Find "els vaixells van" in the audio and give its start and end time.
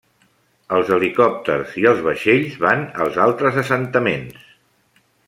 1.91-2.81